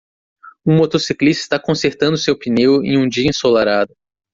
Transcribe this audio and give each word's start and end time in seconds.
Um 0.65 0.77
motociclista 0.77 1.43
está 1.43 1.59
consertando 1.59 2.17
seu 2.17 2.35
pneu 2.35 2.83
em 2.83 2.97
um 2.97 3.07
dia 3.07 3.29
ensolarado 3.29 3.93